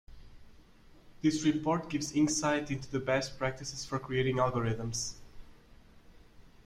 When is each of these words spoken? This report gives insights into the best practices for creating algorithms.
This 1.21 1.43
report 1.45 1.87
gives 1.87 2.13
insights 2.13 2.71
into 2.71 2.89
the 2.89 2.97
best 2.99 3.37
practices 3.37 3.85
for 3.85 3.99
creating 3.99 4.37
algorithms. 4.37 5.17